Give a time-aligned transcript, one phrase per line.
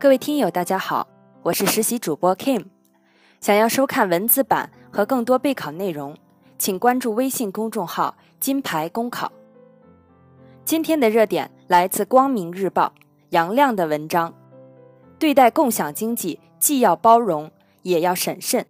[0.00, 1.08] 各位听友，大家好，
[1.42, 2.66] 我是实习主播 Kim。
[3.40, 6.16] 想要收看文字版和更多备考内容，
[6.56, 9.32] 请关注微信公众号“金牌公考”。
[10.64, 12.92] 今天的热点来自《光明日报》
[13.30, 14.32] 杨亮的文章：
[15.18, 17.50] 对待共享经济，既要包容，
[17.82, 18.64] 也要审慎。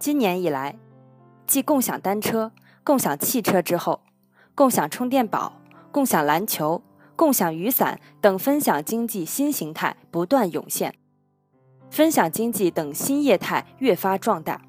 [0.00, 0.76] 今年以来，
[1.46, 2.50] 继共享单车、
[2.82, 4.00] 共享汽车之后，
[4.56, 5.52] 共享充电宝、
[5.92, 6.82] 共享篮球。
[7.22, 10.92] 共享雨伞等分享经济新形态不断涌现，
[11.88, 14.60] 分享经济等新业态越发壮大，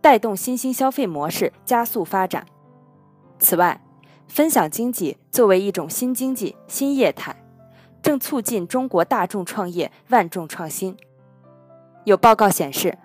[0.00, 2.46] 带动新兴消费模式加速发展。
[3.38, 3.84] 此外，
[4.26, 7.36] 分享经济作为一种新经济新业态，
[8.00, 10.96] 正促进中国大众创业万众创新。
[12.04, 12.96] 有报告显示，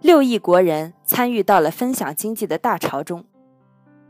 [0.00, 3.24] 六亿国人参与到了分享经济的大潮中，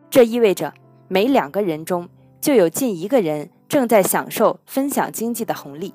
[0.08, 0.72] 这意味着
[1.06, 2.08] 每两个人中
[2.40, 3.50] 就有近一个人。
[3.68, 5.92] 正在享受分享经济的红利。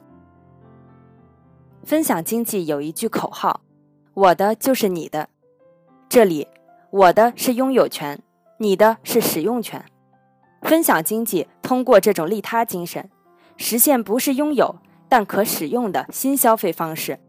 [1.84, 3.62] 分享经济有一句口号
[4.14, 5.30] ：“我的就是你的。”
[6.10, 6.48] 这里，
[6.90, 8.22] 我的是拥有权，
[8.58, 9.84] 你的是使用权。
[10.62, 13.10] 分享经济通过这种利他精神，
[13.58, 14.76] 实现不是拥有
[15.08, 17.20] 但可使用的新消费方式。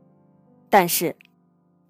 [0.68, 1.16] 但是，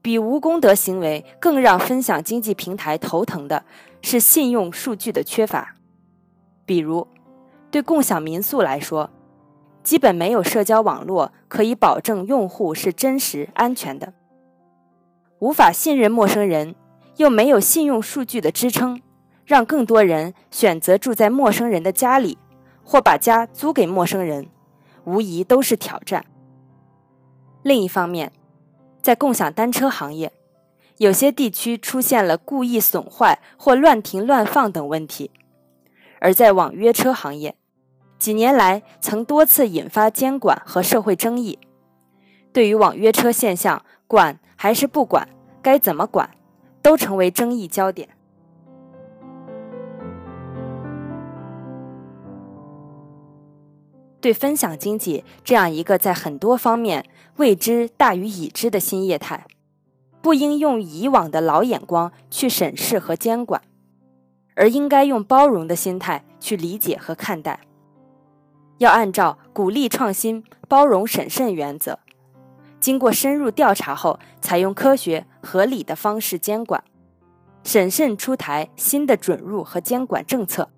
[0.03, 3.65] 比无功德行为更让分享经济平台头疼的
[4.03, 5.75] 是信用数据的缺乏，
[6.67, 7.09] 比如。
[7.73, 9.09] 对共享民宿来说，
[9.83, 14.13] 基本没有社交网络可以保证用户是真实安全的，
[15.39, 16.75] 无法信任陌生人，
[17.17, 19.01] 又没有信用数据的支撑，
[19.47, 22.37] 让更多人选择住在陌生人的家里，
[22.85, 24.49] 或把家租给陌生人，
[25.05, 26.27] 无疑都是挑战。
[27.63, 28.33] 另一方面，
[29.01, 30.31] 在共享单车行业，
[30.99, 35.31] 有些地区出现了故意损坏或乱停乱放等问题，
[36.21, 37.57] 而在网约车行业，
[38.23, 41.59] 几年来，曾多次引发监管和社会争议。
[42.53, 45.29] 对于网约车现象，管还是不管，
[45.61, 46.31] 该怎么管，
[46.81, 48.09] 都成为争议焦点。
[54.21, 57.05] 对分享经济这样一个在很多方面
[57.39, 59.45] 未知大于已知的新业态，
[60.21, 63.61] 不应用以往的老眼光去审视和监管，
[64.55, 67.59] 而应该用包容的心态去理解和看待。
[68.83, 72.01] 要按照鼓励创新、包容审慎原则，
[72.81, 76.83] 经过深入调查后，采用科学合理的方式监管，
[77.63, 80.69] 审慎出台新的准入和监管政策，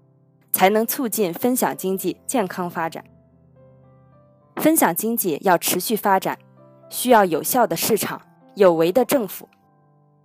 [0.52, 3.02] 才能促进分享经济健康发展。
[4.56, 6.38] 分享经济要持续发展，
[6.90, 8.20] 需要有效的市场、
[8.54, 9.48] 有为的政府，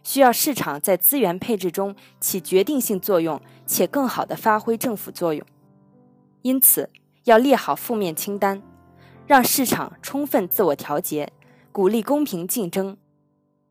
[0.04, 5.42] 需要市场在资源配置中起决定性作用，且更好地发挥政府作用。
[6.42, 6.90] 因此。
[7.30, 8.60] 要列好负面清单，
[9.28, 11.32] 让市场充分自我调节，
[11.72, 12.98] 鼓励公平竞争，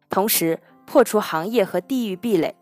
[0.08, 2.54] 同时破除行业和地域壁垒，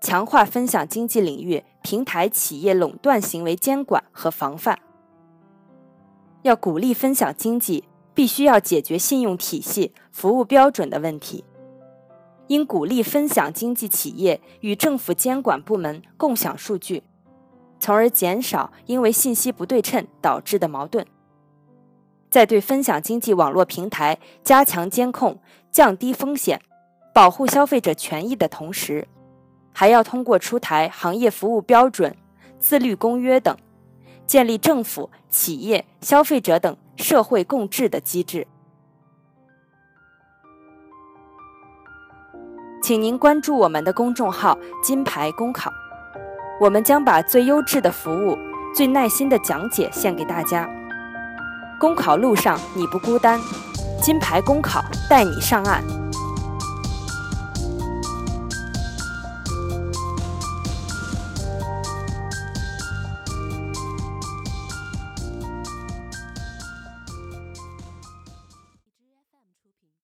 [0.00, 4.78] 强化分享经济领域平台企业垄断行为监管和防范。
[6.40, 7.84] 要鼓励分享经济，
[8.14, 11.44] 必须要解决信用体系、服务标准的问题，
[12.46, 17.02] 应鼓励分享经济企业与政府监管部门共享数据。
[17.86, 21.06] 从而减少因为信息不对称导致的矛盾。
[22.28, 25.38] 在对分享经济网络平台加强监控、
[25.70, 26.60] 降低风险、
[27.14, 29.06] 保护消费者权益的同时，
[29.72, 32.16] 还要通过出台行业服务标准、
[32.58, 33.56] 自律公约等，
[34.26, 38.48] 建立政府、企业、消费者等社会共治的机制。
[42.82, 45.70] 请您关注我们的公众号“金牌公考”。
[46.58, 48.38] 我们将把最优质的服务、
[48.74, 50.68] 最耐心的讲解献给大家。
[51.78, 53.38] 公考路上你不孤单，
[54.02, 56.05] 金牌公考带你上岸。